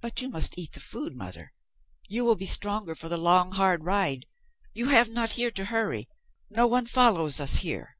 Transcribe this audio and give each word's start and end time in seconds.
"But 0.00 0.20
you 0.20 0.28
must 0.28 0.58
eat 0.58 0.72
the 0.72 0.80
food, 0.80 1.14
mother. 1.14 1.52
You 2.08 2.24
will 2.24 2.34
be 2.34 2.44
stronger 2.44 2.96
for 2.96 3.08
the 3.08 3.16
long, 3.16 3.52
hard 3.52 3.84
ride. 3.84 4.26
You 4.72 4.88
have 4.88 5.08
not 5.08 5.30
here 5.38 5.52
to 5.52 5.66
hurry. 5.66 6.08
No 6.50 6.66
one 6.66 6.86
follows 6.86 7.38
us 7.38 7.58
here." 7.58 7.96